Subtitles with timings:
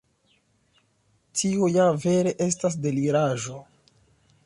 [1.41, 3.63] Tio ja vere estas deliraĵo.